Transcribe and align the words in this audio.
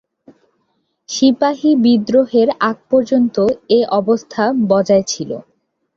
সিপাহি 1.09 1.71
বিদ্রোহের 1.83 2.49
আগ 2.69 2.77
পর্যন্ত 2.91 3.35
এ 3.69 3.79
অবস্থা 3.99 4.43
বজায় 4.69 5.05
ছিল। 5.07 5.31